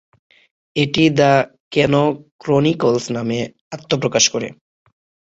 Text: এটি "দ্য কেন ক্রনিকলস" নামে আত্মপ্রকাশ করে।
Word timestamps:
এটি 0.75 1.03
"দ্য 1.11 1.31
কেন 1.71 1.93
ক্রনিকলস" 2.41 3.05
নামে 3.15 3.39
আত্মপ্রকাশ 3.71 4.25
করে। 4.33 4.47